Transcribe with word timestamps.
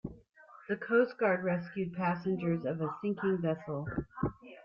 The 0.67 0.77
coast 0.77 1.15
guard 1.19 1.43
rescued 1.43 1.93
passengers 1.93 2.65
of 2.65 2.81
a 2.81 2.89
sinking 3.03 3.37
vessel. 3.43 3.87